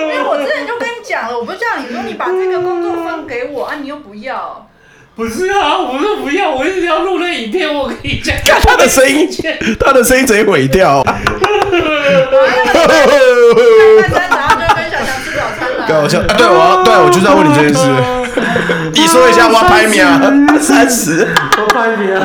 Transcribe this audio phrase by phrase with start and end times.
[0.00, 4.66] 因为我之前就跟你讲了，我不是叫你说你把这个工作分给我啊，你又不要。
[5.16, 8.34] 不是啊，我说不要，我一直要录那影片，我跟你讲。
[8.44, 9.28] 看他的声音，
[9.78, 11.02] 他的声音直接毁掉。
[11.02, 13.10] 哈哈哈哈
[14.30, 15.86] 然后就跟小强吃早餐了。
[15.86, 16.34] 搞笑啊！
[16.38, 17.80] 对，我要对，我就是要问你这件事。
[18.94, 20.08] 你说一下，我要拍秒
[20.58, 21.28] 三十，
[21.58, 22.22] 我拍秒。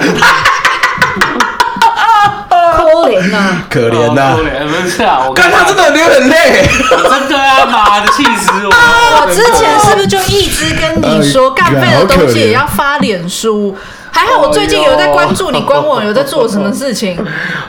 [3.03, 4.37] 可怜呐，可怜呐，
[4.81, 8.71] 不是啊，我看他真的流很累，真的啊，妈的，气死我！
[9.21, 13.75] 我之前是不是就一直跟你说， 干废的东西也要发脸书？
[14.11, 17.17] 还好我最近有在关注你官网有在做什么事情。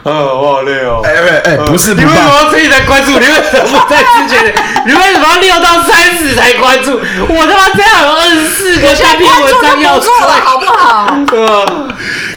[0.04, 1.02] 呃， 我好累哦。
[1.04, 1.10] 哎
[1.44, 3.10] 哎，不是，你为什么要自己在关注？
[3.18, 4.54] 你为什么不在之前？
[4.86, 7.00] 你为什么要六到三十才关注？
[7.28, 11.18] 我他妈这样有二十四个下篇文章要做了，好不好？
[11.32, 11.88] 呃。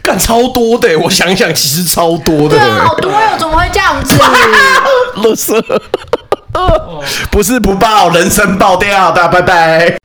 [0.09, 2.57] 干超多的，我想想，其实超多的。
[2.57, 4.19] 对啊，好多哟，怎么会这样子？
[5.21, 5.63] 乐色，
[7.29, 9.99] 不是不爆，人生爆掉，大家拜拜。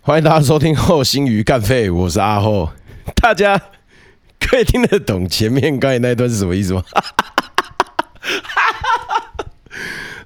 [0.00, 2.70] 欢迎大家收听后新鱼干废，我是阿后。
[3.20, 3.60] 大家
[4.38, 6.82] 可以听得懂前面刚才那一段是什么意思吗？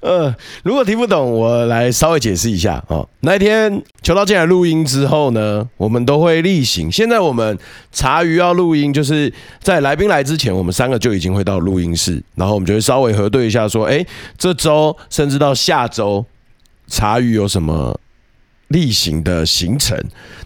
[0.02, 3.08] 呃，如果听不懂，我来稍微解释一下哦。
[3.20, 6.90] 那一天秋刀进来录音之后呢，我们都会例行。
[6.90, 7.56] 现在我们
[7.92, 14.04] 茶余要录音，就是在来宾来之前，我们三个就已经会到录音室，然后我们就会稍微核对一下，说，哎，
[14.36, 16.26] 这周甚至到下周
[16.88, 17.96] 茶余有什么
[18.68, 19.96] 例行的行程。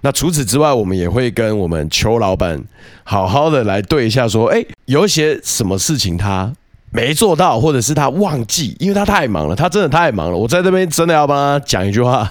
[0.02, 2.62] 那除此之外，我们也会跟我们邱老板
[3.04, 6.52] 好好的来对一下，说，哎，有些什么事情他。
[6.96, 10.36] 没做到，或者是他忘记，因为他太忙了，他真的太忙了。
[10.38, 12.26] 我在这边真的要帮他讲一句话，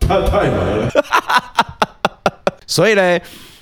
[0.00, 0.90] 他太忙了。
[2.66, 3.18] 所以呢，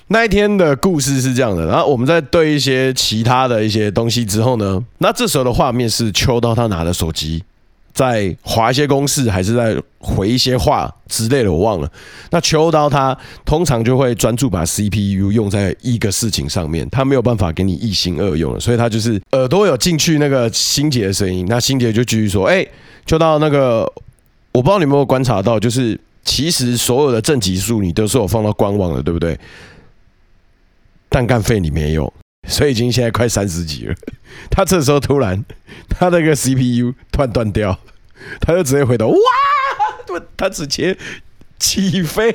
[0.07, 1.67] 那一天的故事是这样的。
[1.67, 7.43] 然后我们在对一些其他的一些东西之后呢，那这时候的画面是秋刀他拿着手机。
[7.99, 11.93] 在划一些公式，还是在回一些话之类的，我忘了。
[12.31, 22.65] 那秋刀他通常就会专注把 CPU 用在一个事情上面，他没有办法给你一心二用了，所以他就是耳朵有进去那个心结的声音，那心结就继续说：“哎，
[23.05, 23.81] 秋刀那个，
[24.53, 29.37] 我不知道你有没有观察到，就是其实所有的正极数你都是有放到官网的，对不对？
[31.09, 32.13] 但干废你没有。”
[32.47, 33.95] 所以已经现在快三十级了，
[34.49, 35.45] 他这时候突然，
[35.91, 37.79] 他那个 CPU 突然断掉，
[38.41, 39.19] 他就直接回头，哇，
[40.37, 40.97] 他直接
[41.59, 42.35] 起飞，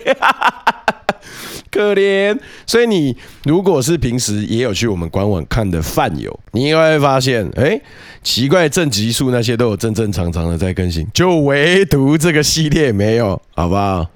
[1.71, 2.37] 可怜。
[2.67, 7.81] 所以你如果是平时也有去我们官网看的饭友，你应该会发现，哎，
[8.21, 14.07] 奇怪，正极数那些都有正正常常的在更新，就唯独这个系列没有，好不好？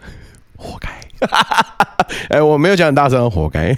[0.56, 0.90] 活该。
[2.30, 3.76] 哎，我没有讲很大声，活该。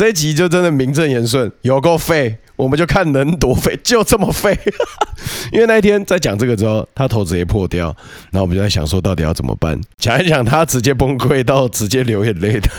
[0.00, 4.58] 这一集就真的名正言顺，有够废，我们就看能多废，就这么废。
[5.52, 7.94] 因为那一天在讲这个之后，他头直接破掉，
[8.30, 9.78] 然后我们就在想说，到底要怎么办？
[9.98, 12.70] 讲一讲，他直接崩溃到直接流眼泪的。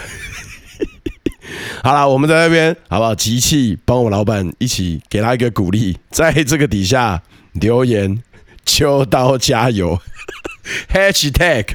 [1.84, 3.14] 好了，我们在那边好不好？
[3.14, 7.22] 集气帮我老板一起给他一个鼓励，在这个底下
[7.52, 8.24] 留言，
[8.66, 10.00] 秋刀加油，
[10.92, 11.68] #hashtag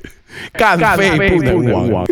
[0.54, 2.04] 干废不能亡。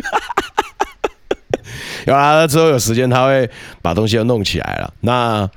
[2.05, 3.49] 有啦，之后有时间他会
[3.83, 4.93] 把东西都弄起来了。
[5.01, 5.49] 那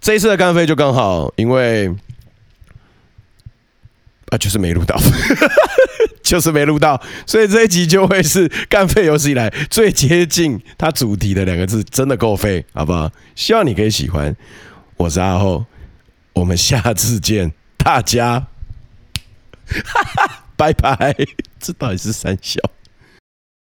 [0.00, 1.88] 这一次的干废就刚好，因为
[4.30, 4.96] 啊，就是没录到，
[6.22, 13.10] 就是没录到，所以这一集就会是干废有史以来最接近他主题的两个字，真的够废，好不好？
[13.34, 14.36] 希望你可以喜欢。
[14.96, 15.64] 我是阿后，
[16.34, 18.46] 我们下次见，大家，
[19.66, 21.14] 哈 哈拜拜。
[21.60, 22.60] 这到底是三小？